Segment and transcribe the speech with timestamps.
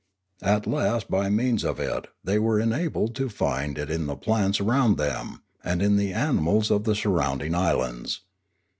[0.41, 4.59] At last by means of it they were enabled to find it in the plants
[4.59, 8.21] around them, and in the animals of the surrounding islands.